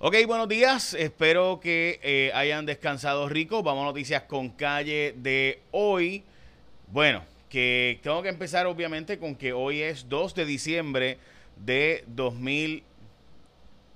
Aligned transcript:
Ok, 0.00 0.14
buenos 0.28 0.46
días. 0.46 0.94
Espero 0.94 1.58
que 1.58 1.98
eh, 2.04 2.30
hayan 2.32 2.64
descansado 2.66 3.28
rico. 3.28 3.64
Vamos 3.64 3.82
a 3.82 3.86
noticias 3.86 4.22
con 4.22 4.50
calle 4.50 5.12
de 5.16 5.60
hoy. 5.72 6.22
Bueno, 6.86 7.24
que 7.48 7.98
tengo 8.00 8.22
que 8.22 8.28
empezar 8.28 8.66
obviamente 8.66 9.18
con 9.18 9.34
que 9.34 9.52
hoy 9.52 9.82
es 9.82 10.08
2 10.08 10.36
de 10.36 10.44
diciembre 10.44 11.18
de 11.56 12.04
2000. 12.06 12.84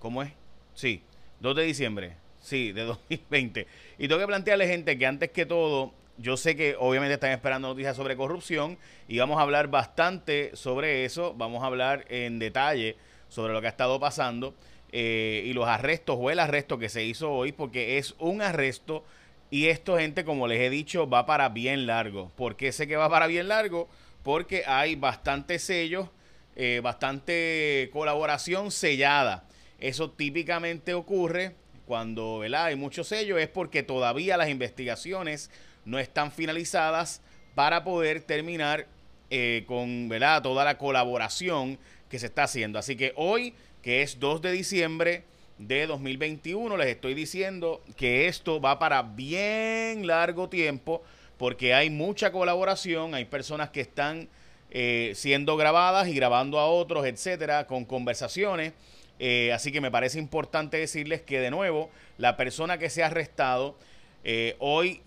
¿Cómo 0.01 0.25
es? 0.25 0.33
Sí, 0.75 1.05
2 1.39 1.55
de 1.55 1.63
diciembre. 1.63 2.17
Sí, 2.41 2.73
de 2.73 2.83
2020. 3.09 3.69
Y 3.97 4.09
tengo 4.09 4.21
que 4.21 4.27
plantearle, 4.27 4.67
gente, 4.67 4.99
que 4.99 5.07
antes 5.07 5.31
que 5.31 5.47
todo, 5.47 5.95
yo 6.19 6.37
sé 6.37 6.57
que 6.57 6.75
obviamente 6.81 7.15
están 7.15 7.31
esperando 7.31 7.69
noticias 7.69 7.95
sobre 7.95 8.17
corrupción 8.17 8.77
y 9.07 9.21
vamos 9.21 9.39
a 9.39 9.43
hablar 9.43 9.69
bastante 9.69 10.51
sobre 10.57 11.05
eso. 11.05 11.33
Vamos 11.35 11.63
a 11.63 11.67
hablar 11.67 12.07
en 12.09 12.41
detalle 12.41 12.97
sobre 13.29 13.53
lo 13.53 13.61
que 13.61 13.69
ha 13.69 13.71
estado 13.71 14.01
pasando. 14.01 14.53
Eh, 14.95 15.45
y 15.47 15.55
los 15.55 15.67
arrestos 15.67 16.19
o 16.21 16.31
el 16.31 16.39
arresto 16.39 16.79
que 16.79 16.91
se 16.91 17.03
hizo 17.03 17.33
hoy, 17.33 17.53
porque 17.53 17.97
es 17.97 18.15
un 18.19 18.43
arresto 18.43 19.05
y 19.53 19.69
esto, 19.69 19.99
gente, 19.99 20.25
como 20.25 20.49
les 20.49 20.61
he 20.61 20.71
dicho, 20.71 21.07
va 21.11 21.27
para 21.27 21.51
bien 21.51 21.87
largo. 21.87 22.31
¿Por 22.37 22.57
qué 22.57 22.73
sé 22.73 22.89
que 22.89 22.97
va 22.97 23.11
para 23.11 23.27
bien 23.27 23.49
largo? 23.49 23.87
Porque 24.23 24.65
hay 24.67 24.95
bastante 24.95 25.59
sellos, 25.59 26.09
eh, 26.57 26.81
bastante 26.83 27.91
colaboración 27.93 28.71
sellada. 28.71 29.45
Eso 29.79 30.11
típicamente 30.11 30.95
ocurre 30.95 31.55
cuando 31.85 32.39
¿verdad? 32.39 32.65
hay 32.65 32.77
muchos 32.77 33.09
sellos, 33.09 33.39
es 33.39 33.49
porque 33.49 33.83
todavía 33.83 34.39
las 34.39 34.49
investigaciones 34.49 35.51
no 35.85 35.99
están 35.99 36.33
finalizadas 36.33 37.21
para 37.55 37.85
poder 37.85 38.23
terminar 38.23 38.87
eh, 39.29 39.65
con 39.67 40.09
¿verdad? 40.09 40.41
toda 40.41 40.65
la 40.65 40.79
colaboración 40.79 41.79
que 42.09 42.19
se 42.19 42.25
está 42.25 42.45
haciendo. 42.45 42.79
Así 42.79 42.97
que 42.97 43.13
hoy 43.17 43.53
que 43.83 44.03
es 44.03 44.19
2 44.21 44.41
de 44.41 44.53
diciembre 44.53 45.25
de 45.59 45.87
2021. 45.87 46.77
Les 46.77 46.89
estoy 46.89 47.15
diciendo 47.15 47.83
que 47.97 48.29
esto 48.29 48.61
va 48.61 48.79
para 48.79 49.03
bien 49.03 50.07
largo 50.07 50.49
tiempo 50.49 51.03
porque 51.37 51.75
hay 51.75 51.91
mucha 51.91 52.31
colaboración, 52.31 53.15
hay 53.15 53.25
personas 53.25 53.71
que 53.71 53.81
están 53.81 54.29
eh, 54.71 55.13
siendo 55.17 55.57
grabadas 55.57 56.09
y 56.09 56.15
grabando 56.15 56.59
a 56.59 56.67
otros, 56.67 57.05
etcétera, 57.05 57.67
con 57.67 57.85
conversaciones. 57.85 58.73
Eh, 59.19 59.53
así 59.53 59.73
que 59.73 59.81
me 59.81 59.91
parece 59.91 60.19
importante 60.19 60.77
decirles 60.79 61.21
que 61.21 61.41
de 61.41 61.51
nuevo, 61.51 61.91
la 62.17 62.37
persona 62.37 62.79
que 62.79 62.91
se 62.91 63.03
ha 63.03 63.07
arrestado 63.07 63.77
eh, 64.25 64.57
hoy, 64.61 65.03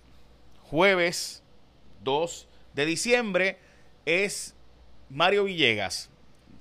jueves 0.64 1.42
2 2.04 2.48
de 2.74 2.86
diciembre, 2.86 3.58
es 4.06 4.54
Mario 5.10 5.46
Villegas. 5.46 6.10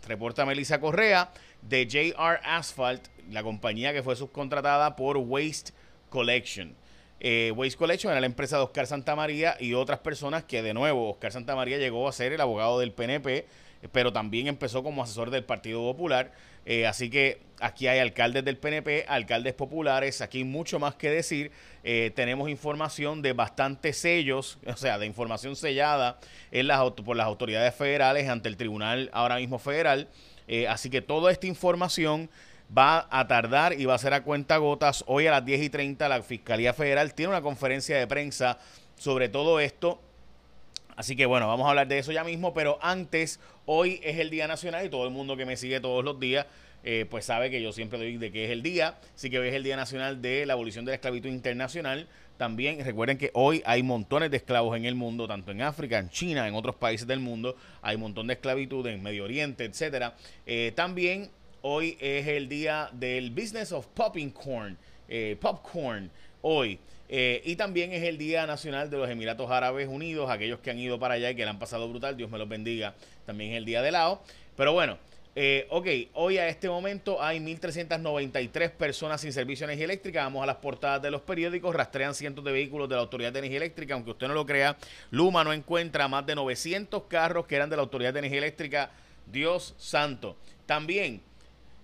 Reporta 0.07 0.47
Melissa 0.47 0.81
Correa 0.81 1.33
de 1.69 1.87
JR 1.87 2.41
Asphalt, 2.45 3.09
la 3.31 3.43
compañía 3.43 3.93
que 3.93 4.03
fue 4.03 4.17
subcontratada 4.17 4.97
por 4.97 5.17
Waste 5.17 5.73
Collection. 6.11 6.75
Eh, 7.21 7.53
Waste 7.57 7.79
Collection 7.79 8.13
era 8.13 8.21
la 8.21 8.27
empresa 8.27 8.59
de 8.59 8.65
Oscar 8.65 8.87
Santamaría 8.87 9.57
y 9.59 9.73
otras 9.73 10.01
personas 10.01 10.45
que 10.45 10.63
de 10.63 10.75
nuevo 10.75 11.11
Oscar 11.11 11.33
Santamaría 11.33 11.79
llegó 11.79 12.07
a 12.07 12.13
ser 12.13 12.33
el 12.33 12.41
abogado 12.41 12.79
del 12.81 12.93
PNP, 12.93 13.47
pero 13.93 14.13
también 14.13 14.47
empezó 14.47 14.83
como 14.83 15.03
asesor 15.03 15.31
del 15.31 15.45
Partido 15.45 15.81
Popular. 15.81 16.33
Eh, 16.67 16.87
así 16.87 17.11
que 17.11 17.41
aquí 17.61 17.87
hay 17.87 17.99
alcaldes 17.99 18.45
del 18.45 18.57
PNP, 18.57 19.05
alcaldes 19.09 19.55
populares, 19.55 20.21
aquí 20.21 20.39
hay 20.39 20.45
mucho 20.45 20.79
más 20.79 20.95
que 20.95 21.11
decir. 21.11 21.51
Eh, 21.83 22.11
tenemos 22.15 22.49
información 22.49 23.23
de 23.23 23.33
bastantes 23.33 23.99
sellos, 23.99 24.59
o 24.67 24.77
sea, 24.77 24.99
de 24.99 25.07
información 25.07 25.57
sellada 25.57 26.19
en 26.51 26.67
las, 26.67 26.91
por 26.93 27.17
las 27.17 27.27
autoridades 27.27 27.75
federales 27.75 28.29
ante 28.29 28.49
el 28.49 28.57
Tribunal 28.57 29.11
ahora 29.13 29.37
mismo 29.37 29.59
federal. 29.59 30.09
Eh, 30.49 30.69
así 30.69 30.91
que 30.91 31.03
toda 31.03 31.33
esta 31.33 31.47
información 31.47 32.29
va 32.77 33.07
a 33.11 33.27
tardar 33.29 33.79
y 33.79 33.85
va 33.85 33.95
a 33.95 33.99
ser 33.99 34.15
a 34.15 34.23
cuenta 34.23 34.57
gotas. 34.57 35.05
Hoy 35.07 35.27
a 35.27 35.31
las 35.31 35.45
10 35.45 35.63
y 35.63 35.71
30 35.71 36.09
la 36.09 36.23
Fiscalía 36.23 36.73
Federal 36.73 37.15
tiene 37.15 37.31
una 37.31 37.43
conferencia 37.43 37.97
de 37.99 38.07
prensa 38.07 38.59
sobre 38.97 39.29
todo 39.29 39.61
esto. 39.61 40.01
Así 40.97 41.17
que 41.17 41.27
bueno, 41.27 41.49
vamos 41.49 41.67
a 41.67 41.71
hablar 41.71 41.89
de 41.89 41.99
eso 41.99 42.13
ya 42.13 42.25
mismo, 42.25 42.55
pero 42.55 42.79
antes, 42.83 43.41
hoy 43.67 44.01
es 44.03 44.19
el 44.19 44.31
Día 44.31 44.47
Nacional 44.47 44.87
y 44.87 44.89
todo 44.89 45.05
el 45.05 45.11
mundo 45.11 45.37
que 45.37 45.45
me 45.45 45.57
sigue 45.57 45.81
todos 45.81 46.05
los 46.05 46.21
días, 46.21 46.47
eh, 46.85 47.07
pues 47.09 47.25
sabe 47.25 47.51
que 47.51 47.63
yo 47.63 47.73
siempre 47.73 47.99
doy 47.99 48.19
de 48.19 48.31
qué 48.31 48.45
es 48.45 48.51
el 48.51 48.63
día. 48.63 48.99
Así 49.15 49.31
que 49.31 49.39
hoy 49.39 49.49
es 49.49 49.55
el 49.55 49.65
Día 49.65 49.77
Nacional 49.77 50.21
de 50.21 50.45
la 50.47 50.53
Abolición 50.53 50.85
de 50.85 50.91
la 50.91 50.97
Esclavitud 50.97 51.31
Internacional. 51.31 52.07
También 52.37 52.85
recuerden 52.85 53.17
que 53.17 53.31
hoy 53.33 53.63
hay 53.65 53.83
montones 53.83 54.31
de 54.31 54.37
esclavos 54.37 54.77
en 54.77 54.85
el 54.85 54.95
mundo, 54.95 55.27
tanto 55.27 55.51
en 55.51 55.63
África, 55.63 55.99
en 55.99 56.11
China, 56.11 56.47
en 56.47 56.55
otros 56.55 56.75
países 56.75 57.07
del 57.07 57.21
mundo. 57.21 57.57
Hay 57.81 57.95
un 57.95 58.03
montón 58.03 58.27
de 58.27 58.35
esclavitud 58.35 58.87
en 58.87 59.03
Medio 59.03 59.25
Oriente, 59.25 59.65
etcétera. 59.65 60.15
Eh, 60.45 60.73
también 60.75 61.31
hoy 61.63 61.97
es 62.01 62.27
el 62.27 62.49
día 62.49 62.91
del 62.93 63.31
Business 63.31 63.73
of 63.73 63.87
Popping 63.87 64.31
Corn, 64.31 64.77
eh, 65.09 65.37
Popcorn, 65.41 66.11
hoy. 66.43 66.79
Eh, 67.09 67.43
y 67.45 67.57
también 67.57 67.93
es 67.93 68.03
el 68.03 68.19
Día 68.19 68.47
Nacional 68.47 68.91
de 68.91 68.97
los 68.97 69.09
Emiratos 69.11 69.51
Árabes 69.51 69.89
Unidos, 69.89 70.31
aquellos 70.31 70.61
que 70.61 70.71
han 70.71 70.79
ido 70.79 70.99
para 70.99 71.15
allá 71.15 71.31
y 71.31 71.35
que 71.35 71.45
le 71.45 71.51
han 71.51 71.59
pasado 71.59 71.89
brutal, 71.89 72.17
Dios 72.17 72.31
me 72.31 72.39
los 72.39 72.49
bendiga. 72.49 72.95
También 73.27 73.53
es 73.53 73.59
el 73.59 73.65
Día 73.65 73.83
de 73.83 73.93
Lao. 73.93 74.23
Pero 74.57 74.73
bueno, 74.73 74.99
eh, 75.37 75.67
ok, 75.71 75.87
hoy 76.15 76.39
a 76.39 76.47
este 76.47 76.69
momento 76.69 77.21
hay 77.21 77.41
1.393 77.41 78.71
personas 78.71 79.21
sin 79.21 79.33
servicio 79.33 79.67
de 79.67 79.73
energía 79.73 79.87
eléctrica. 79.87 80.23
Vamos 80.23 80.45
a 80.45 80.47
las 80.47 80.57
portadas 80.57 81.03
de 81.03 81.11
los 81.11 81.23
periódicos. 81.23 81.75
Rastrean 81.75 82.15
cientos 82.15 82.45
de 82.45 82.53
vehículos 82.53 82.89
de 82.89 82.95
la 82.95 83.01
Autoridad 83.01 83.33
de 83.33 83.41
Energía 83.41 83.59
Eléctrica. 83.59 83.95
Aunque 83.95 84.13
usted 84.13 84.29
no 84.29 84.35
lo 84.35 84.47
crea, 84.47 84.77
Luma 85.11 85.43
no 85.43 85.53
encuentra 85.53 86.07
más 86.07 86.25
de 86.25 86.37
900 86.37 87.05
carros 87.05 87.47
que 87.47 87.57
eran 87.57 87.69
de 87.69 87.77
la 87.77 87.83
Autoridad 87.83 88.13
de 88.13 88.21
Energía 88.21 88.39
Eléctrica. 88.39 88.91
Dios 89.27 89.75
santo. 89.77 90.37
También 90.67 91.21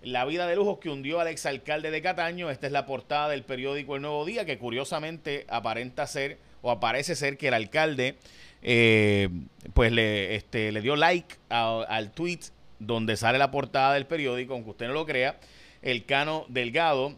la 0.02 0.24
vida 0.24 0.46
de 0.46 0.56
lujos 0.56 0.78
que 0.78 0.88
hundió 0.88 1.20
al 1.20 1.28
exalcalde 1.28 1.90
de 1.90 2.02
Cataño. 2.02 2.50
Esta 2.50 2.66
es 2.66 2.72
la 2.72 2.86
portada 2.86 3.28
del 3.28 3.42
periódico 3.42 3.96
El 3.96 4.02
Nuevo 4.02 4.24
Día, 4.24 4.44
que 4.44 4.58
curiosamente 4.58 5.46
aparenta 5.48 6.06
ser 6.06 6.38
o 6.62 6.70
aparece 6.70 7.14
ser 7.16 7.36
que 7.36 7.48
el 7.48 7.54
alcalde 7.54 8.16
eh, 8.62 9.28
pues 9.74 9.92
le, 9.92 10.34
este, 10.34 10.72
le 10.72 10.80
dio 10.82 10.96
like 10.96 11.36
al 11.48 12.10
tweet 12.12 12.40
donde 12.80 13.16
sale 13.16 13.38
la 13.38 13.50
portada 13.50 13.94
del 13.94 14.06
periódico, 14.06 14.54
aunque 14.54 14.70
usted 14.70 14.88
no 14.88 14.94
lo 14.94 15.06
crea, 15.06 15.38
el 15.82 16.04
Cano 16.04 16.46
Delgado, 16.48 17.14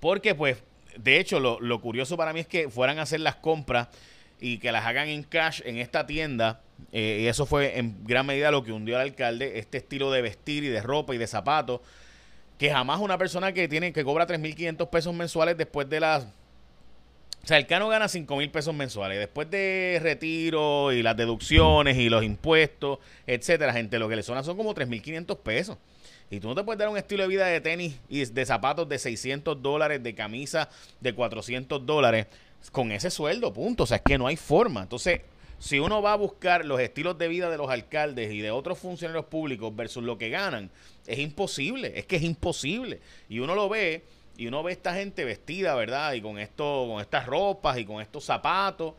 porque 0.00 0.34
pues, 0.34 0.62
de 0.96 1.20
hecho, 1.20 1.38
lo, 1.38 1.80
curioso 1.80 2.16
para 2.16 2.32
mí 2.32 2.40
es 2.40 2.46
que 2.46 2.68
fueran 2.68 2.98
a 2.98 3.02
hacer 3.02 3.20
las 3.20 3.36
compras 3.36 3.88
y 4.40 4.58
que 4.58 4.72
las 4.72 4.86
hagan 4.86 5.08
en 5.08 5.22
cash 5.22 5.60
en 5.64 5.76
esta 5.76 6.06
tienda, 6.06 6.62
eh, 6.92 7.20
y 7.22 7.26
eso 7.26 7.46
fue 7.46 7.78
en 7.78 8.04
gran 8.04 8.26
medida 8.26 8.50
lo 8.50 8.64
que 8.64 8.72
hundió 8.72 8.96
al 8.96 9.02
alcalde, 9.02 9.58
este 9.58 9.78
estilo 9.78 10.10
de 10.10 10.22
vestir 10.22 10.64
y 10.64 10.68
de 10.68 10.82
ropa 10.82 11.14
y 11.14 11.18
de 11.18 11.26
zapatos, 11.26 11.80
que 12.58 12.70
jamás 12.70 13.00
una 13.00 13.18
persona 13.18 13.52
que 13.52 13.68
tiene 13.68 13.92
que 13.92 14.04
cobra 14.04 14.26
3.500 14.26 14.88
pesos 14.90 15.14
mensuales 15.14 15.56
después 15.56 15.88
de 15.88 16.00
las 16.00 16.26
o 17.42 17.46
sea, 17.46 17.56
el 17.56 17.66
Cano 17.66 17.88
gana 17.88 18.06
5 18.08 18.36
mil 18.36 18.50
pesos 18.50 18.74
mensuales. 18.74 19.18
Después 19.18 19.50
de 19.50 19.98
retiro 20.02 20.92
y 20.92 21.02
las 21.02 21.16
deducciones 21.16 21.96
y 21.96 22.08
los 22.08 22.22
impuestos, 22.22 22.98
etcétera, 23.26 23.72
gente, 23.72 23.98
lo 23.98 24.08
que 24.08 24.16
le 24.16 24.22
suena 24.22 24.42
son 24.42 24.56
como 24.56 24.74
3.500 24.74 25.38
pesos. 25.38 25.78
Y 26.30 26.38
tú 26.38 26.48
no 26.48 26.54
te 26.54 26.62
puedes 26.62 26.78
dar 26.78 26.88
un 26.88 26.98
estilo 26.98 27.22
de 27.22 27.28
vida 27.28 27.46
de 27.46 27.60
tenis 27.60 27.98
y 28.08 28.24
de 28.24 28.46
zapatos 28.46 28.88
de 28.88 28.98
600 28.98 29.60
dólares, 29.62 30.02
de 30.02 30.14
camisa 30.14 30.68
de 31.00 31.14
400 31.14 31.84
dólares 31.84 32.26
con 32.70 32.92
ese 32.92 33.10
sueldo, 33.10 33.52
punto. 33.52 33.84
O 33.84 33.86
sea, 33.86 33.96
es 33.96 34.02
que 34.02 34.18
no 34.18 34.26
hay 34.26 34.36
forma. 34.36 34.82
Entonces, 34.82 35.22
si 35.60 35.78
uno 35.78 36.00
va 36.00 36.14
a 36.14 36.16
buscar 36.16 36.64
los 36.64 36.80
estilos 36.80 37.18
de 37.18 37.28
vida 37.28 37.50
de 37.50 37.58
los 37.58 37.70
alcaldes 37.70 38.32
y 38.32 38.40
de 38.40 38.50
otros 38.50 38.78
funcionarios 38.78 39.26
públicos 39.26 39.76
versus 39.76 40.02
lo 40.02 40.16
que 40.16 40.30
ganan, 40.30 40.70
es 41.06 41.18
imposible. 41.18 41.92
Es 41.98 42.06
que 42.06 42.16
es 42.16 42.22
imposible. 42.22 42.98
Y 43.28 43.40
uno 43.40 43.54
lo 43.54 43.68
ve 43.68 44.02
y 44.38 44.46
uno 44.46 44.62
ve 44.62 44.72
esta 44.72 44.94
gente 44.94 45.22
vestida, 45.22 45.74
¿verdad? 45.74 46.14
Y 46.14 46.22
con 46.22 46.38
esto, 46.38 46.86
con 46.88 47.02
estas 47.02 47.26
ropas 47.26 47.76
y 47.76 47.84
con 47.84 48.00
estos 48.00 48.24
zapatos. 48.24 48.94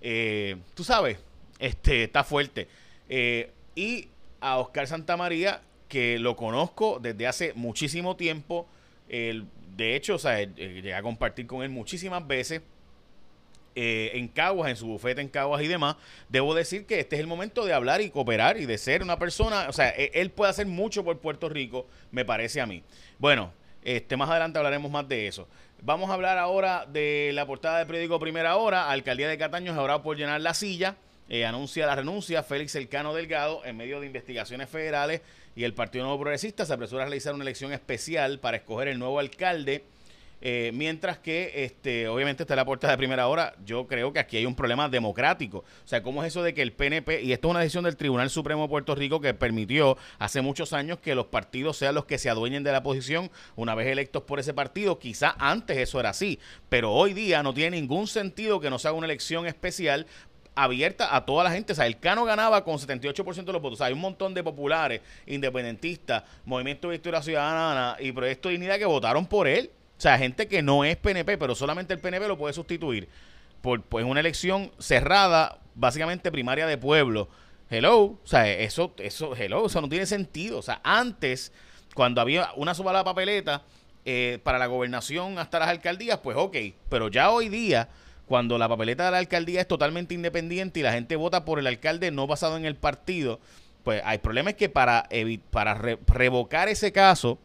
Eh, 0.00 0.56
tú 0.74 0.82
sabes, 0.82 1.16
este 1.60 2.02
está 2.02 2.24
fuerte. 2.24 2.66
Eh, 3.08 3.52
y 3.76 4.08
a 4.40 4.58
Oscar 4.58 4.88
Santamaría, 4.88 5.62
que 5.86 6.18
lo 6.18 6.34
conozco 6.34 6.98
desde 7.00 7.28
hace 7.28 7.52
muchísimo 7.54 8.16
tiempo. 8.16 8.66
de 9.08 9.96
hecho, 9.96 10.16
o 10.16 10.18
sea, 10.18 10.42
llegué 10.42 10.92
a 10.92 11.02
compartir 11.02 11.46
con 11.46 11.62
él 11.62 11.68
muchísimas 11.68 12.26
veces. 12.26 12.62
Eh, 13.76 14.10
en 14.14 14.26
Caguas, 14.26 14.68
en 14.68 14.76
su 14.76 14.86
bufete 14.86 15.20
en 15.20 15.28
Caguas 15.28 15.62
y 15.62 15.68
demás, 15.68 15.96
debo 16.28 16.54
decir 16.54 16.86
que 16.86 16.98
este 16.98 17.16
es 17.16 17.20
el 17.20 17.28
momento 17.28 17.64
de 17.64 17.72
hablar 17.72 18.00
y 18.00 18.10
cooperar 18.10 18.58
y 18.58 18.66
de 18.66 18.76
ser 18.78 19.02
una 19.02 19.16
persona, 19.16 19.66
o 19.68 19.72
sea, 19.72 19.90
e, 19.90 20.10
él 20.14 20.30
puede 20.30 20.50
hacer 20.50 20.66
mucho 20.66 21.04
por 21.04 21.18
Puerto 21.20 21.48
Rico, 21.48 21.86
me 22.10 22.24
parece 22.24 22.60
a 22.60 22.66
mí. 22.66 22.82
Bueno, 23.18 23.52
este, 23.82 24.16
más 24.16 24.28
adelante 24.28 24.58
hablaremos 24.58 24.90
más 24.90 25.08
de 25.08 25.28
eso. 25.28 25.48
Vamos 25.82 26.10
a 26.10 26.14
hablar 26.14 26.36
ahora 26.36 26.84
de 26.86 27.30
la 27.32 27.46
portada 27.46 27.78
del 27.78 27.86
periódico 27.86 28.18
Primera 28.18 28.56
Hora. 28.56 28.90
Alcaldía 28.90 29.28
de 29.28 29.38
Cataño 29.38 29.72
ahora 29.72 30.02
por 30.02 30.16
llenar 30.16 30.40
la 30.40 30.52
silla. 30.52 30.96
Eh, 31.28 31.46
anuncia 31.46 31.86
la 31.86 31.94
renuncia 31.94 32.42
Félix 32.42 32.74
Elcano 32.74 33.14
Delgado 33.14 33.64
en 33.64 33.76
medio 33.76 34.00
de 34.00 34.06
investigaciones 34.06 34.68
federales 34.68 35.22
y 35.54 35.62
el 35.62 35.74
Partido 35.74 36.04
Nuevo 36.04 36.20
Progresista 36.20 36.66
se 36.66 36.72
apresura 36.72 37.04
a 37.04 37.06
realizar 37.06 37.34
una 37.34 37.44
elección 37.44 37.72
especial 37.72 38.40
para 38.40 38.56
escoger 38.56 38.88
el 38.88 38.98
nuevo 38.98 39.20
alcalde. 39.20 39.84
Eh, 40.40 40.70
mientras 40.74 41.18
que, 41.18 41.64
este, 41.64 42.08
obviamente, 42.08 42.44
está 42.44 42.56
la 42.56 42.64
puerta 42.64 42.88
de 42.90 42.96
primera 42.96 43.28
hora. 43.28 43.54
Yo 43.64 43.86
creo 43.86 44.12
que 44.12 44.18
aquí 44.18 44.36
hay 44.36 44.46
un 44.46 44.54
problema 44.54 44.88
democrático. 44.88 45.58
O 45.58 45.88
sea, 45.88 46.02
¿cómo 46.02 46.22
es 46.22 46.28
eso 46.28 46.42
de 46.42 46.54
que 46.54 46.62
el 46.62 46.72
PNP, 46.72 47.22
y 47.22 47.32
esto 47.32 47.48
es 47.48 47.50
una 47.50 47.60
decisión 47.60 47.84
del 47.84 47.96
Tribunal 47.96 48.30
Supremo 48.30 48.62
de 48.62 48.68
Puerto 48.68 48.94
Rico 48.94 49.20
que 49.20 49.34
permitió 49.34 49.96
hace 50.18 50.40
muchos 50.40 50.72
años 50.72 50.98
que 50.98 51.14
los 51.14 51.26
partidos 51.26 51.76
sean 51.76 51.94
los 51.94 52.06
que 52.06 52.18
se 52.18 52.30
adueñen 52.30 52.62
de 52.62 52.72
la 52.72 52.82
posición 52.82 53.30
una 53.56 53.74
vez 53.74 53.88
electos 53.88 54.22
por 54.22 54.40
ese 54.40 54.54
partido? 54.54 54.98
Quizá 54.98 55.34
antes 55.38 55.76
eso 55.76 56.00
era 56.00 56.10
así, 56.10 56.38
pero 56.68 56.92
hoy 56.92 57.12
día 57.12 57.42
no 57.42 57.52
tiene 57.52 57.80
ningún 57.80 58.06
sentido 58.06 58.60
que 58.60 58.70
no 58.70 58.78
se 58.78 58.88
haga 58.88 58.96
una 58.96 59.06
elección 59.06 59.46
especial 59.46 60.06
abierta 60.54 61.14
a 61.14 61.24
toda 61.24 61.44
la 61.44 61.50
gente. 61.52 61.72
O 61.72 61.76
sea, 61.76 61.86
el 61.86 61.98
Cano 61.98 62.24
ganaba 62.24 62.64
con 62.64 62.76
78% 62.76 63.44
de 63.44 63.52
los 63.52 63.62
votos. 63.62 63.74
O 63.74 63.78
sea, 63.78 63.86
hay 63.86 63.92
un 63.92 64.00
montón 64.00 64.34
de 64.34 64.42
populares, 64.42 65.00
independentistas, 65.26 66.24
Movimiento 66.44 66.88
de 66.88 66.92
Victoria 66.92 67.22
Ciudadana 67.22 67.96
y 68.00 68.12
Proyecto 68.12 68.48
de 68.48 68.54
Dignidad 68.54 68.78
que 68.78 68.86
votaron 68.86 69.26
por 69.26 69.46
él. 69.46 69.70
O 70.00 70.02
sea, 70.02 70.16
gente 70.16 70.48
que 70.48 70.62
no 70.62 70.82
es 70.82 70.96
PNP, 70.96 71.36
pero 71.36 71.54
solamente 71.54 71.92
el 71.92 72.00
PNP 72.00 72.26
lo 72.26 72.38
puede 72.38 72.54
sustituir 72.54 73.06
por 73.60 73.82
pues 73.82 74.06
una 74.06 74.20
elección 74.20 74.72
cerrada, 74.78 75.58
básicamente 75.74 76.32
primaria 76.32 76.66
de 76.66 76.78
pueblo. 76.78 77.28
Hello, 77.68 77.98
o 77.98 78.20
sea, 78.24 78.48
eso, 78.50 78.94
eso, 78.96 79.36
hello, 79.36 79.66
eso 79.66 79.78
no 79.82 79.90
tiene 79.90 80.06
sentido. 80.06 80.56
O 80.56 80.62
sea, 80.62 80.80
antes, 80.84 81.52
cuando 81.94 82.22
había 82.22 82.48
una 82.56 82.72
sola 82.72 83.04
papeleta 83.04 83.62
eh, 84.06 84.38
para 84.42 84.58
la 84.58 84.68
gobernación 84.68 85.38
hasta 85.38 85.58
las 85.58 85.68
alcaldías, 85.68 86.20
pues 86.20 86.34
ok, 86.34 86.56
pero 86.88 87.08
ya 87.08 87.30
hoy 87.30 87.50
día, 87.50 87.90
cuando 88.24 88.56
la 88.56 88.70
papeleta 88.70 89.04
de 89.04 89.10
la 89.10 89.18
alcaldía 89.18 89.60
es 89.60 89.68
totalmente 89.68 90.14
independiente 90.14 90.80
y 90.80 90.82
la 90.82 90.94
gente 90.94 91.14
vota 91.16 91.44
por 91.44 91.58
el 91.58 91.66
alcalde 91.66 92.10
no 92.10 92.26
basado 92.26 92.56
en 92.56 92.64
el 92.64 92.74
partido, 92.74 93.38
pues 93.84 94.00
hay 94.06 94.16
problemas 94.16 94.54
que 94.54 94.70
para, 94.70 95.10
para 95.50 95.74
revocar 95.74 96.70
ese 96.70 96.90
caso, 96.90 97.38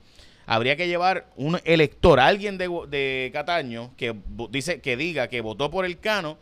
habría 0.45 0.75
que 0.75 0.87
llevar 0.87 1.27
un 1.35 1.59
elector, 1.65 2.19
alguien 2.19 2.57
de, 2.57 2.69
de 2.89 3.29
Cataño 3.33 3.91
que 3.97 4.15
dice 4.49 4.81
que 4.81 4.97
diga 4.97 5.27
que 5.27 5.41
votó 5.41 5.71
por 5.71 5.85
el 5.85 5.99
Cano, 5.99 6.37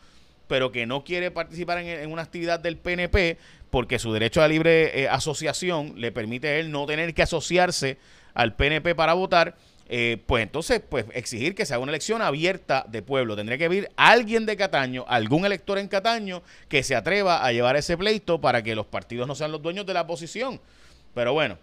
pero 0.47 0.71
que 0.71 0.85
no 0.85 1.03
quiere 1.03 1.31
participar 1.31 1.79
en, 1.79 2.11
una 2.11 2.21
actividad 2.21 2.59
del 2.59 2.77
PNP 2.77 3.37
porque 3.69 3.97
su 3.97 4.13
derecho 4.13 4.41
a 4.41 4.47
libre 4.47 5.01
eh, 5.01 5.09
asociación 5.09 5.93
le 5.97 6.11
permite 6.11 6.47
a 6.47 6.55
él 6.57 6.69
no 6.69 6.85
tener 6.85 7.13
que 7.13 7.23
asociarse 7.23 7.97
al 8.33 8.55
PNP 8.55 8.93
para 8.95 9.13
votar. 9.13 9.55
Eh, 9.89 10.21
pues 10.25 10.43
entonces, 10.43 10.81
pues 10.87 11.05
exigir 11.13 11.55
que 11.55 11.65
se 11.65 11.73
haga 11.73 11.83
una 11.83 11.91
elección 11.91 12.21
abierta 12.21 12.85
de 12.87 13.01
pueblo. 13.01 13.35
Tendría 13.35 13.57
que 13.57 13.67
vir 13.67 13.89
alguien 13.95 14.45
de 14.45 14.55
Cataño, 14.55 15.05
algún 15.07 15.45
elector 15.45 15.77
en 15.77 15.87
Cataño, 15.87 16.41
que 16.69 16.83
se 16.83 16.95
atreva 16.95 17.43
a 17.45 17.51
llevar 17.51 17.75
ese 17.75 17.97
pleito 17.97 18.39
para 18.39 18.61
que 18.61 18.75
los 18.75 18.85
partidos 18.85 19.27
no 19.27 19.35
sean 19.35 19.51
los 19.51 19.61
dueños 19.61 19.85
de 19.85 19.93
la 19.93 20.07
posición. 20.07 20.61
Pero 21.13 21.33
bueno, 21.33 21.57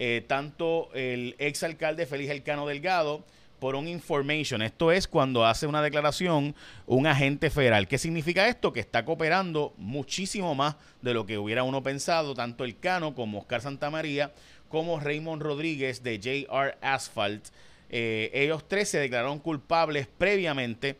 Eh, 0.00 0.24
tanto 0.26 0.90
el 0.94 1.34
ex 1.38 1.64
alcalde 1.64 2.06
Félix 2.06 2.30
Elcano 2.30 2.68
Delgado, 2.68 3.24
por 3.58 3.74
un 3.74 3.88
information. 3.88 4.62
Esto 4.62 4.92
es 4.92 5.08
cuando 5.08 5.44
hace 5.44 5.66
una 5.66 5.82
declaración 5.82 6.54
un 6.86 7.06
agente 7.08 7.50
federal. 7.50 7.88
¿Qué 7.88 7.98
significa 7.98 8.48
esto? 8.48 8.72
Que 8.72 8.80
está 8.80 9.04
cooperando 9.04 9.74
muchísimo 9.76 10.54
más 10.54 10.76
de 11.02 11.14
lo 11.14 11.26
que 11.26 11.38
hubiera 11.38 11.64
uno 11.64 11.82
pensado, 11.82 12.34
tanto 12.34 12.64
el 12.64 12.78
Cano 12.78 13.14
como 13.14 13.40
Oscar 13.40 13.60
Santamaría, 13.60 14.32
como 14.68 15.00
Raymond 15.00 15.42
Rodríguez 15.42 16.02
de 16.02 16.18
JR 16.20 16.78
Asphalt. 16.80 17.46
Eh, 17.90 18.30
ellos 18.34 18.68
tres 18.68 18.90
se 18.90 18.98
declararon 18.98 19.38
culpables 19.38 20.06
previamente 20.06 20.96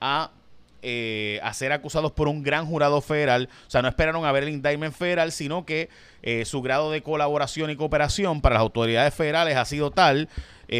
a, 0.00 0.32
eh, 0.82 1.40
a, 1.42 1.52
ser 1.54 1.72
acusados 1.72 2.12
por 2.12 2.28
un 2.28 2.42
gran 2.42 2.66
jurado 2.66 3.00
federal. 3.00 3.48
O 3.66 3.70
sea, 3.70 3.82
no 3.82 3.88
esperaron 3.88 4.24
a 4.24 4.32
ver 4.32 4.44
el 4.44 4.50
indictment 4.50 4.94
federal, 4.94 5.32
sino 5.32 5.64
que 5.64 5.88
eh, 6.22 6.44
su 6.44 6.62
grado 6.62 6.90
de 6.90 7.02
colaboración 7.02 7.70
y 7.70 7.76
cooperación 7.76 8.40
para 8.40 8.54
las 8.54 8.62
autoridades 8.62 9.14
federales 9.14 9.56
ha 9.56 9.64
sido 9.64 9.90
tal 9.90 10.28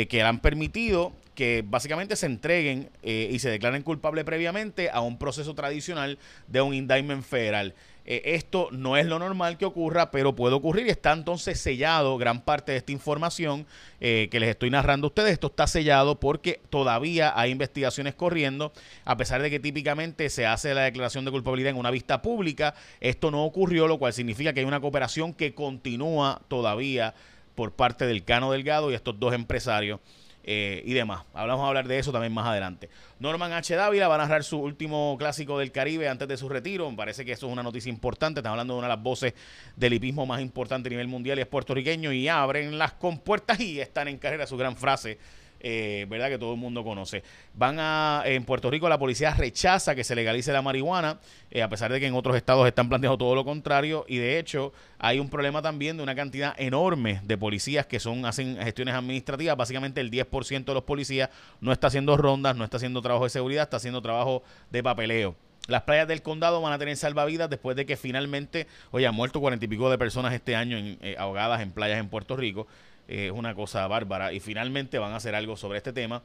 que 0.08 0.23
han 0.23 0.38
permitido 0.38 1.12
que 1.41 1.64
básicamente 1.67 2.17
se 2.17 2.26
entreguen 2.26 2.91
eh, 3.02 3.31
y 3.32 3.38
se 3.38 3.49
declaren 3.49 3.82
culpables 3.82 4.26
previamente 4.26 4.91
a 4.91 5.00
un 5.00 5.17
proceso 5.17 5.55
tradicional 5.55 6.19
de 6.49 6.61
un 6.61 6.75
indictment 6.75 7.25
federal. 7.25 7.73
Eh, 8.05 8.23
esto 8.35 8.69
no 8.73 8.97
es 8.97 9.06
lo 9.06 9.19
normal 9.19 9.58
que 9.58 9.64
ocurra, 9.64 10.11
pero 10.11 10.35
puede 10.35 10.55
ocurrir 10.55 10.87
y 10.87 10.91
está 10.91 11.12
entonces 11.12 11.61
sellado 11.61 12.19
gran 12.19 12.43
parte 12.43 12.73
de 12.73 12.79
esta 12.79 12.93
información 12.93 13.67
eh, 14.00 14.29
que 14.31 14.41
les 14.41 14.50
estoy 14.50 14.70
narrando 14.70 15.06
a 15.06 15.08
ustedes. 15.08 15.32
Esto 15.32 15.49
está 15.49 15.67
sellado 15.67 16.19
porque 16.19 16.61
todavía 16.70 17.32
hay 17.38 17.50
investigaciones 17.50 18.14
corriendo, 18.14 18.73
a 19.05 19.17
pesar 19.17 19.43
de 19.43 19.50
que 19.50 19.61
típicamente 19.61 20.29
se 20.31 20.47
hace 20.47 20.75
la 20.75 20.82
declaración 20.82 21.25
de 21.25 21.31
culpabilidad 21.31 21.70
en 21.70 21.76
una 21.76 21.91
vista 21.91 22.23
pública. 22.23 22.75
Esto 23.00 23.31
no 23.31 23.44
ocurrió, 23.44 23.87
lo 23.87 23.99
cual 23.99 24.12
significa 24.12 24.52
que 24.52 24.61
hay 24.61 24.67
una 24.67 24.81
cooperación 24.81 25.35
que 25.35 25.55
continúa 25.55 26.41
todavía 26.49 27.14
por 27.54 27.73
parte 27.73 28.07
del 28.07 28.25
Cano 28.25 28.52
Delgado 28.52 28.90
y 28.90 28.95
estos 28.95 29.19
dos 29.19 29.35
empresarios 29.35 30.00
eh, 30.42 30.82
y 30.85 30.92
demás. 30.94 31.25
Hablamos 31.35 31.64
a 31.64 31.68
hablar 31.68 31.87
de 31.87 31.99
eso 31.99 32.12
también 32.12 32.32
más 32.32 32.47
adelante. 32.47 32.88
Norman 33.18 33.52
H. 33.52 33.75
Dávila 33.75 34.09
va 34.09 34.14
a 34.14 34.18
narrar 34.18 34.44
su 34.44 34.59
último 34.59 35.16
clásico 35.18 35.59
del 35.59 35.73
Caribe 35.73 36.09
antes 36.09 36.26
de 36.28 36.37
su 36.37 36.49
retiro. 36.49 36.90
Me 36.90 36.97
parece 36.97 37.25
que 37.25 37.32
eso 37.32 37.47
es 37.47 37.52
una 37.52 37.62
noticia 37.62 37.90
importante. 37.90 38.40
Estamos 38.40 38.54
hablando 38.54 38.75
de 38.75 38.78
una 38.78 38.88
de 38.88 38.94
las 38.94 39.02
voces 39.02 39.35
del 39.76 39.94
hipismo 39.94 40.26
más 40.26 40.40
importante 40.40 40.88
a 40.88 40.90
nivel 40.90 41.09
mundial 41.09 41.38
y 41.38 41.42
es 41.42 41.49
puertorriqueño. 41.49 42.12
Y 42.12 42.28
abren 42.28 42.78
las 42.78 42.92
compuertas 42.92 43.61
y 43.61 43.80
están 43.80 44.09
en 44.09 44.18
carrera 44.18 44.47
su 44.47 44.56
gran 44.56 44.76
frase 44.76 45.18
eh, 45.61 46.07
¿verdad? 46.09 46.29
Que 46.29 46.38
todo 46.38 46.55
el 46.55 46.59
mundo 46.59 46.83
conoce. 46.83 47.23
Van 47.55 47.79
a, 47.79 48.23
en 48.25 48.45
Puerto 48.45 48.71
Rico 48.71 48.88
la 48.88 48.99
policía 48.99 49.35
rechaza 49.35 49.95
que 49.95 50.05
se 50.05 50.14
legalice 50.14 50.52
la 50.52 50.62
marihuana, 50.62 51.21
eh, 51.50 51.62
a 51.62 51.69
pesar 51.69 51.93
de 51.93 52.00
que 52.00 52.07
en 52.07 52.14
otros 52.14 52.37
estados 52.37 52.67
están 52.67 52.88
planteando 52.88 53.19
todo 53.19 53.35
lo 53.35 53.45
contrario, 53.45 54.05
y 54.09 54.19
de 54.19 54.38
hecho 54.38 54.73
hay 54.99 55.19
un 55.19 55.29
problema 55.29 55.62
también 55.62 55.97
de 55.97 56.02
una 56.02 56.14
cantidad 56.14 56.55
enorme 56.59 57.21
de 57.25 57.38
policías 57.38 57.87
que 57.87 58.00
son, 58.00 58.26
hacen 58.26 58.57
gestiones 58.57 58.95
administrativas, 58.95 59.57
básicamente 59.57 60.00
el 60.00 60.11
10% 60.11 60.64
de 60.64 60.75
los 60.75 60.85
policías 60.85 61.31
no 61.61 61.73
está 61.73 61.88
haciendo 61.88 62.17
rondas, 62.17 62.57
no 62.57 62.64
está 62.64 62.79
haciendo 62.79 63.02
trabajo 63.02 63.25
de 63.25 63.31
seguridad, 63.31 63.64
está 63.64 63.76
haciendo 63.76 64.02
trabajo 64.02 64.43
de 64.71 64.83
papeleo. 64.83 65.37
Las 65.71 65.83
playas 65.83 66.09
del 66.09 66.23
condado 66.23 66.61
van 66.61 66.73
a 66.73 66.79
tener 66.79 66.97
salvavidas 66.97 67.49
después 67.49 67.76
de 67.76 67.87
que 67.87 67.97
finalmente, 67.97 68.67
oye, 68.90 69.07
han 69.07 69.14
muerto 69.14 69.40
cuarenta 69.40 69.64
y 69.64 69.69
pico 69.69 69.88
de 69.88 69.99
personas 69.99 70.33
este 70.33 70.57
año 70.57 70.76
en, 70.76 70.99
eh, 71.00 71.14
ahogadas 71.19 71.61
en 71.61 71.71
playas 71.71 72.00
en 72.00 72.09
Puerto 72.09 72.37
Rico 72.37 72.67
es 73.11 73.33
una 73.33 73.55
cosa 73.55 73.87
bárbara. 73.88 74.33
Y 74.33 74.40
finalmente 74.40 74.99
van 74.99 75.12
a 75.12 75.17
hacer 75.17 75.35
algo 75.35 75.57
sobre 75.57 75.79
este 75.79 75.93
tema 75.93 76.23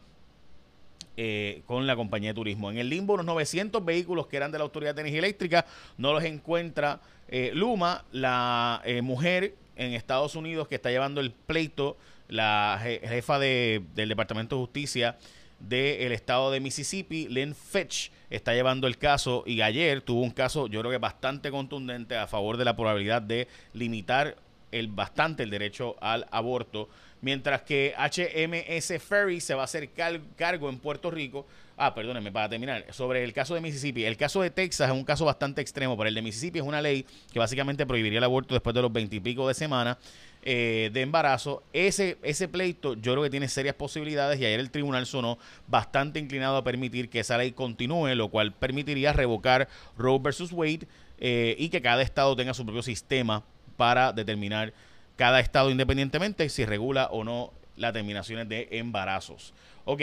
eh, 1.17 1.63
con 1.65 1.87
la 1.87 1.95
compañía 1.95 2.29
de 2.29 2.35
turismo. 2.35 2.69
En 2.69 2.77
el 2.77 2.89
limbo, 2.89 3.15
unos 3.15 3.25
900 3.25 3.83
vehículos 3.83 4.27
que 4.27 4.37
eran 4.37 4.51
de 4.51 4.59
la 4.59 4.65
Autoridad 4.65 4.93
de 4.93 5.01
Energía 5.01 5.19
Eléctrica 5.19 5.65
no 5.97 6.13
los 6.13 6.23
encuentra 6.23 7.01
eh, 7.27 7.51
Luma, 7.53 8.05
la 8.11 8.81
eh, 8.85 9.01
mujer 9.01 9.55
en 9.75 9.93
Estados 9.93 10.35
Unidos 10.35 10.67
que 10.67 10.75
está 10.75 10.91
llevando 10.91 11.21
el 11.21 11.31
pleito, 11.31 11.97
la 12.27 12.79
jefa 12.81 13.39
de, 13.39 13.83
del 13.95 14.09
Departamento 14.09 14.55
de 14.55 14.61
Justicia 14.61 15.17
del 15.59 16.11
estado 16.11 16.51
de 16.51 16.59
Mississippi, 16.59 17.27
Lynn 17.29 17.55
Fetch, 17.55 18.09
está 18.29 18.53
llevando 18.53 18.87
el 18.87 18.97
caso 18.97 19.43
y 19.45 19.61
ayer 19.61 20.01
tuvo 20.01 20.21
un 20.21 20.31
caso, 20.31 20.67
yo 20.67 20.79
creo 20.81 20.91
que 20.91 20.97
bastante 20.97 21.49
contundente 21.49 22.17
a 22.17 22.27
favor 22.27 22.57
de 22.57 22.65
la 22.65 22.75
probabilidad 22.75 23.21
de 23.21 23.47
limitar 23.73 24.35
el 24.79 24.87
bastante 24.89 25.43
el 25.43 25.49
derecho 25.49 25.95
al 26.01 26.27
aborto, 26.31 26.89
mientras 27.21 27.61
que 27.61 27.93
HMS 27.97 29.01
Ferry 29.01 29.39
se 29.39 29.55
va 29.55 29.61
a 29.61 29.65
hacer 29.65 29.89
cargo 30.35 30.69
en 30.69 30.79
Puerto 30.79 31.09
Rico. 31.09 31.45
Ah, 31.77 31.93
perdónenme, 31.93 32.31
para 32.31 32.47
terminar, 32.47 32.85
sobre 32.91 33.23
el 33.23 33.33
caso 33.33 33.53
de 33.53 33.61
Mississippi. 33.61 34.05
El 34.05 34.15
caso 34.15 34.41
de 34.41 34.49
Texas 34.49 34.89
es 34.89 34.95
un 34.95 35.03
caso 35.03 35.25
bastante 35.25 35.61
extremo, 35.61 35.97
pero 35.97 36.07
el 36.07 36.15
de 36.15 36.21
Mississippi 36.21 36.59
es 36.59 36.65
una 36.65 36.81
ley 36.81 37.05
que 37.33 37.39
básicamente 37.39 37.85
prohibiría 37.85 38.19
el 38.19 38.23
aborto 38.23 38.53
después 38.53 38.73
de 38.73 38.81
los 38.81 38.93
veintipico 38.93 39.47
de 39.47 39.53
semanas 39.53 39.97
eh, 40.43 40.91
de 40.93 41.01
embarazo. 41.01 41.63
Ese, 41.73 42.17
ese 42.21 42.47
pleito 42.47 42.93
yo 42.93 43.13
creo 43.13 43.23
que 43.23 43.29
tiene 43.29 43.49
serias 43.49 43.75
posibilidades 43.75 44.39
y 44.39 44.45
ayer 44.45 44.59
el 44.59 44.71
tribunal 44.71 45.05
sonó 45.05 45.39
bastante 45.67 46.19
inclinado 46.19 46.57
a 46.57 46.63
permitir 46.63 47.09
que 47.09 47.19
esa 47.19 47.37
ley 47.37 47.51
continúe, 47.51 48.13
lo 48.15 48.29
cual 48.29 48.53
permitiría 48.53 49.11
revocar 49.11 49.67
Roe 49.97 50.19
versus 50.19 50.51
Wade 50.51 50.87
eh, 51.17 51.55
y 51.57 51.69
que 51.69 51.81
cada 51.81 52.03
estado 52.03 52.35
tenga 52.35 52.53
su 52.53 52.63
propio 52.63 52.83
sistema 52.83 53.43
para 53.77 54.13
determinar 54.13 54.73
cada 55.15 55.39
estado 55.39 55.69
independientemente 55.69 56.49
si 56.49 56.65
regula 56.65 57.07
o 57.11 57.23
no 57.23 57.53
las 57.77 57.93
terminaciones 57.93 58.47
de 58.49 58.67
embarazos. 58.71 59.53
Ok, 59.85 60.01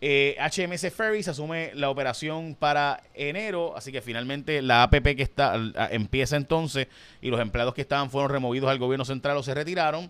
HMS 0.00 0.84
eh, 0.84 0.90
Ferries 0.94 1.26
asume 1.26 1.72
la 1.74 1.90
operación 1.90 2.54
para 2.54 3.02
enero, 3.14 3.76
así 3.76 3.90
que 3.90 4.00
finalmente 4.00 4.62
la 4.62 4.84
APP 4.84 5.16
que 5.16 5.22
está 5.22 5.56
empieza 5.90 6.36
entonces 6.36 6.86
y 7.20 7.30
los 7.30 7.40
empleados 7.40 7.74
que 7.74 7.80
estaban 7.80 8.08
fueron 8.08 8.30
removidos 8.30 8.70
al 8.70 8.78
gobierno 8.78 9.04
central 9.04 9.36
o 9.36 9.42
se 9.42 9.54
retiraron. 9.54 10.08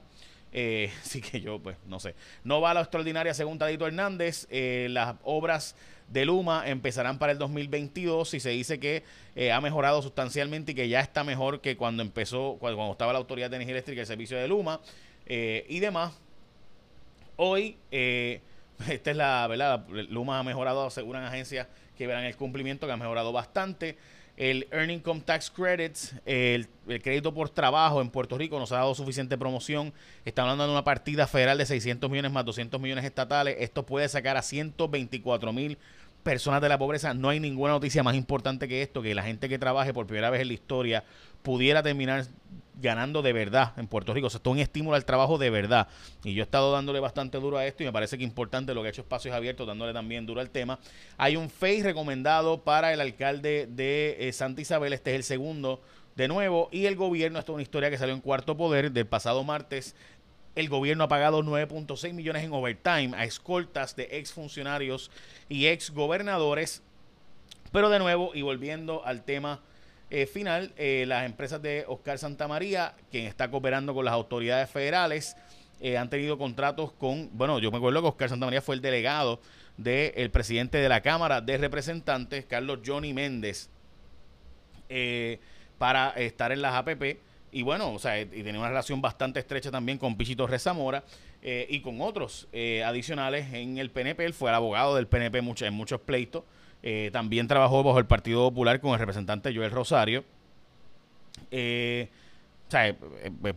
Eh, 0.53 0.93
así 1.03 1.21
que 1.21 1.41
yo, 1.41 1.59
pues, 1.59 1.77
no 1.87 2.01
sé. 2.01 2.15
No 2.45 2.61
va 2.61 2.73
a 2.73 2.75
la 2.75 2.81
extraordinaria 2.81 3.35
según 3.35 3.59
Tadito 3.59 3.87
Hernández. 3.87 4.47
Eh, 4.51 4.89
las 4.91 5.17
obras 5.25 5.77
de 6.09 6.25
Luma 6.25 6.69
empezarán 6.69 7.19
para 7.19 7.33
el 7.33 7.39
2022 7.39 8.33
y 8.35 8.41
se 8.41 8.51
dice 8.51 8.81
que 8.81 9.05
ha 9.53 9.61
mejorado 9.61 10.01
sustancialmente 10.01 10.73
y 10.73 10.75
que 10.75 10.89
ya 10.89 11.01
está 11.01 11.23
mejor 11.23 11.61
que 11.61 11.77
cuando 11.77 12.03
empezó, 12.03 12.57
cuando, 12.59 12.91
estaba 12.91 13.13
la 13.13 13.19
Autoridad 13.19 13.51
de 13.51 13.57
Energía 13.57 13.75
Eléctrica, 13.75 14.01
el 14.01 14.07
servicio 14.07 14.39
de 14.39 14.49
Luma 14.49 14.81
y 15.29 15.79
demás. 15.81 16.15
Hoy, 17.37 17.77
esta 17.91 19.11
es 19.11 19.17
la 19.19 19.47
verdad, 19.49 19.87
Luma 20.09 20.39
ha 20.39 20.43
mejorado, 20.43 20.87
aseguran 20.87 21.25
agencias 21.25 21.69
que 21.99 22.07
verán 22.07 22.25
el 22.25 22.37
cumplimiento, 22.37 22.87
que 22.87 22.93
ha 22.95 22.97
mejorado 22.97 23.31
bastante. 23.31 23.99
El 24.39 24.69
Earning 24.71 24.99
Income 24.99 25.23
Tax 25.23 25.51
Credits, 25.51 26.15
el, 26.25 26.69
crédito 27.03 27.35
por 27.35 27.51
trabajo 27.51 28.01
en 28.01 28.09
Puerto 28.09 28.39
Rico 28.39 28.57
nos 28.61 28.71
ha 28.71 28.77
dado 28.77 28.95
suficiente 28.95 29.37
promoción. 29.37 29.93
Están 30.25 30.45
hablando 30.45 30.65
de 30.65 30.71
una 30.71 30.85
partida 30.85 31.27
federal 31.27 31.59
de 31.59 31.67
600 31.67 32.09
millones 32.09 32.31
más 32.31 32.45
200 32.45 32.81
millones 32.81 33.05
estatales. 33.05 33.57
Esto 33.59 33.85
puede 33.85 34.09
sacar 34.09 34.37
a 34.37 34.43
124 34.43 35.53
mil 35.53 35.77
personas 36.23 36.61
de 36.61 36.69
la 36.69 36.79
pobreza. 36.79 37.15
No 37.15 37.29
hay 37.29 37.41
ninguna 37.41 37.73
noticia 37.73 38.03
más 38.03 38.15
importante 38.15 38.69
que 38.69 38.83
esto, 38.83 39.03
que 39.03 39.15
la 39.15 39.23
gente 39.23 39.49
que 39.49 39.59
trabaje 39.59 39.95
por 39.95 40.07
primera 40.07 40.31
vez 40.31 40.43
en 40.43 40.49
la 40.49 40.55
historia 40.55 41.05
pudiera 41.43 41.83
terminar 41.83 42.27
ganando 42.81 43.23
de 43.23 43.33
verdad 43.33 43.73
en 43.77 43.87
Puerto 43.87 44.15
Rico. 44.15 44.29
O 44.29 44.31
sea, 44.31 44.39
esto 44.39 44.51
es 44.51 44.55
un 44.55 44.61
estímulo 44.61 44.97
al 44.97 45.05
trabajo 45.05 45.39
de 45.39 45.51
verdad. 45.51 45.89
Y 46.25 46.35
yo 46.35 46.43
he 46.43 46.45
estado 46.45 46.73
dándole 46.73 47.01
bastante 47.01 47.39
duro 47.39 47.59
a 47.59 47.67
esto 47.67 47.83
y 47.83 47.87
me 47.87 47.93
parece 47.93 48.19
que 48.19 48.25
importante 48.25 48.75
lo 48.75 48.83
que 48.83 48.89
ha 48.89 48.91
hecho 48.91 49.03
Espacios 49.03 49.35
Abiertos, 49.35 49.67
dándole 49.67 49.93
también 49.93 50.27
duro 50.27 50.41
al 50.41 50.51
tema. 50.51 50.79
Hay 51.17 51.37
un 51.37 51.51
FACE 51.51 51.83
recomendado 51.83 52.63
para 52.63 52.93
el 52.93 53.01
alcalde 53.01 53.67
de 53.69 54.17
eh, 54.21 54.33
Santa 54.33 54.61
Isabel. 54.61 54.93
Este 54.93 55.11
es 55.11 55.17
el 55.17 55.25
segundo 55.25 55.83
de 56.17 56.29
nuevo. 56.29 56.69
Y 56.73 56.87
el 56.87 56.97
gobierno, 56.97 57.39
esto 57.39 57.53
es 57.53 57.55
una 57.55 57.63
historia 57.63 57.91
que 57.91 57.99
salió 57.99 58.15
en 58.15 58.21
cuarto 58.21 58.57
poder 58.57 58.93
del 58.93 59.07
pasado 59.07 59.45
martes. 59.45 59.95
El 60.59 60.69
gobierno 60.69 61.05
ha 61.05 61.09
pagado 61.09 61.45
9.6 61.45 62.13
millones 62.15 62.43
en 62.43 62.53
overtime 62.53 63.13
a 63.17 63.23
escoltas 63.23 63.95
de 63.95 64.09
exfuncionarios 64.11 65.09
y 65.49 65.69
ex 65.69 65.93
gobernadores. 65.93 66.83
Pero 67.71 67.89
de 67.91 68.01
nuevo, 68.01 68.33
y 68.35 68.43
volviendo 68.43 69.07
al 69.07 69.23
tema 69.23 69.61
eh, 70.11 70.27
final, 70.27 70.73
eh, 70.77 71.05
las 71.07 71.27
empresas 71.27 71.63
de 71.63 71.85
Oscar 71.87 72.19
Santamaría, 72.19 72.97
quien 73.09 73.27
está 73.27 73.49
cooperando 73.49 73.95
con 73.95 74.05
las 74.05 74.15
autoridades 74.15 74.69
federales, 74.69 75.37
eh, 75.81 75.97
han 75.97 76.11
tenido 76.11 76.37
contratos 76.39 76.91
con, 76.91 77.31
bueno, 77.35 77.61
yo 77.61 77.71
me 77.71 77.77
acuerdo 77.77 78.03
que 78.03 78.09
Oscar 78.09 78.29
Santamaría 78.29 78.61
fue 78.61 78.75
el 78.75 78.81
delegado 78.81 79.41
del 79.77 80.29
presidente 80.33 80.79
de 80.79 80.89
la 80.89 81.03
Cámara 81.03 81.41
de 81.41 81.57
Representantes, 81.57 82.47
Carlos 82.47 82.81
Johnny 82.85 83.15
Méndez, 83.15 83.71
para 85.79 86.11
estar 86.17 86.51
en 86.51 86.63
las 86.63 86.75
APP. 86.75 87.28
Y 87.51 87.63
bueno, 87.63 87.93
o 87.93 87.99
sea, 87.99 88.21
y 88.21 88.27
tenía 88.27 88.59
una 88.59 88.69
relación 88.69 89.01
bastante 89.01 89.41
estrecha 89.41 89.71
también 89.71 89.99
con 89.99 90.17
Pichito 90.17 90.47
Rezamora 90.47 91.05
y 91.43 91.81
con 91.81 92.01
otros 92.01 92.49
adicionales 92.85 93.53
en 93.55 93.79
el 93.79 93.91
PNP. 93.91 94.25
Él 94.25 94.35
fue 94.35 94.51
el 94.51 94.57
abogado 94.57 94.97
del 94.97 95.07
PNP 95.07 95.39
en 95.39 95.75
muchos 95.75 96.01
pleitos. 96.01 96.45
Eh, 96.83 97.11
también 97.13 97.49
trabajó 97.49 97.83
bajo 97.83 97.99
el 97.99 98.07
Partido 98.07 98.49
Popular 98.49 98.81
con 98.81 98.93
el 98.93 98.99
representante 98.99 99.55
Joel 99.55 99.71
Rosario. 99.71 100.25
Eh, 101.51 102.09
o 102.67 102.71
sea, 102.71 102.89
es 102.89 102.97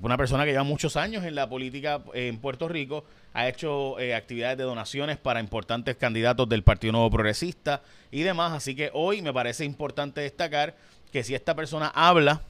una 0.01 0.17
persona 0.17 0.45
que 0.45 0.51
lleva 0.51 0.63
muchos 0.63 0.95
años 0.95 1.25
en 1.25 1.35
la 1.35 1.49
política 1.49 2.01
en 2.13 2.37
Puerto 2.37 2.69
Rico, 2.69 3.03
ha 3.33 3.47
hecho 3.49 3.99
eh, 3.99 4.15
actividades 4.15 4.57
de 4.57 4.63
donaciones 4.63 5.17
para 5.17 5.41
importantes 5.41 5.97
candidatos 5.97 6.47
del 6.47 6.63
Partido 6.63 6.93
Nuevo 6.93 7.11
Progresista 7.11 7.81
y 8.09 8.21
demás. 8.21 8.53
Así 8.53 8.73
que 8.73 8.89
hoy 8.93 9.21
me 9.21 9.33
parece 9.33 9.65
importante 9.65 10.21
destacar 10.21 10.75
que 11.11 11.23
si 11.23 11.35
esta 11.35 11.55
persona 11.55 11.91
habla, 11.93 12.41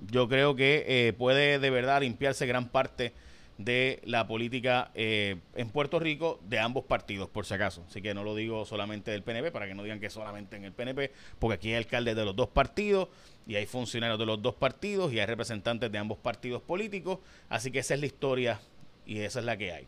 yo 0.00 0.28
creo 0.28 0.56
que 0.56 1.14
puede 1.18 1.58
de 1.58 1.70
verdad 1.70 2.00
limpiarse 2.00 2.46
gran 2.46 2.68
parte 2.68 3.12
de 3.64 4.00
la 4.04 4.26
política 4.26 4.90
eh, 4.94 5.36
en 5.54 5.68
Puerto 5.68 5.98
Rico 5.98 6.40
de 6.48 6.58
ambos 6.58 6.84
partidos, 6.84 7.28
por 7.28 7.44
si 7.44 7.54
acaso. 7.54 7.84
Así 7.88 8.00
que 8.00 8.14
no 8.14 8.24
lo 8.24 8.34
digo 8.34 8.64
solamente 8.64 9.10
del 9.10 9.22
PNP, 9.22 9.50
para 9.50 9.66
que 9.66 9.74
no 9.74 9.82
digan 9.82 10.00
que 10.00 10.08
solamente 10.08 10.56
en 10.56 10.64
el 10.64 10.72
PNP, 10.72 11.12
porque 11.38 11.54
aquí 11.56 11.68
hay 11.68 11.74
alcaldes 11.74 12.16
de 12.16 12.24
los 12.24 12.34
dos 12.34 12.48
partidos 12.48 13.08
y 13.46 13.56
hay 13.56 13.66
funcionarios 13.66 14.18
de 14.18 14.24
los 14.24 14.40
dos 14.40 14.54
partidos 14.54 15.12
y 15.12 15.20
hay 15.20 15.26
representantes 15.26 15.92
de 15.92 15.98
ambos 15.98 16.18
partidos 16.18 16.62
políticos. 16.62 17.18
Así 17.50 17.70
que 17.70 17.80
esa 17.80 17.94
es 17.94 18.00
la 18.00 18.06
historia 18.06 18.60
y 19.04 19.18
esa 19.18 19.40
es 19.40 19.44
la 19.44 19.58
que 19.58 19.72
hay. 19.72 19.86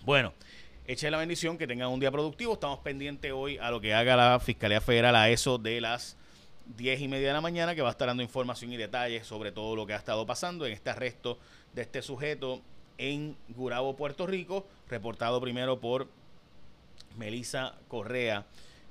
Bueno, 0.05 0.31
eche 0.85 1.09
la 1.09 1.17
bendición, 1.17 1.57
que 1.57 1.65
tengan 1.65 1.89
un 1.89 1.99
día 1.99 2.11
productivo. 2.11 2.53
Estamos 2.53 2.77
pendientes 2.81 3.31
hoy 3.31 3.57
a 3.57 3.71
lo 3.71 3.81
que 3.81 3.95
haga 3.95 4.15
la 4.15 4.39
Fiscalía 4.39 4.79
Federal 4.79 5.15
a 5.15 5.31
eso 5.31 5.57
de 5.57 5.81
las 5.81 6.18
10 6.77 7.01
y 7.01 7.07
media 7.07 7.27
de 7.29 7.33
la 7.33 7.41
mañana, 7.41 7.75
que 7.75 7.81
va 7.81 7.89
a 7.89 7.91
estar 7.91 8.07
dando 8.07 8.23
información 8.23 8.71
y 8.71 8.77
detalles 8.77 9.25
sobre 9.25 9.51
todo 9.51 9.75
lo 9.75 9.85
que 9.85 9.93
ha 9.93 9.97
estado 9.97 10.25
pasando 10.25 10.65
en 10.65 10.73
este 10.73 10.89
arresto 10.89 11.37
de 11.73 11.81
este 11.81 12.01
sujeto 12.01 12.61
en 12.97 13.35
Gurabo, 13.49 13.95
Puerto 13.95 14.27
Rico, 14.27 14.65
reportado 14.89 15.39
primero 15.41 15.79
por 15.79 16.07
Melissa 17.17 17.75
Correa. 17.87 18.45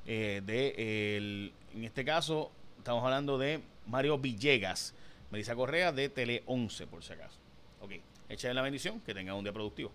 Eh, 0.07 0.43
de 0.45 1.53
en 1.75 1.85
este 1.85 2.05
caso, 2.05 2.51
estamos 2.79 3.05
hablando 3.05 3.39
de 3.39 3.61
Mario 3.87 4.19
Villegas. 4.19 4.95
Melissa 5.31 5.55
Correa 5.55 5.93
de 5.93 6.09
Tele 6.09 6.43
11, 6.47 6.87
por 6.87 7.05
si 7.05 7.13
acaso. 7.13 7.37
Ok, 7.83 7.93
échale 8.29 8.55
la 8.55 8.63
bendición, 8.63 9.01
que 9.01 9.15
tenga 9.15 9.35
un 9.35 9.45
día 9.45 9.53
productivo. 9.53 9.93